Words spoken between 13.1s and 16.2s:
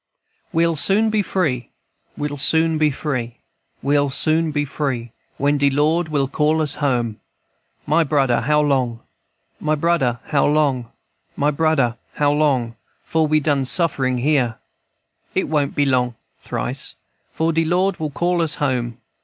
we done sufferin' here? It won't be long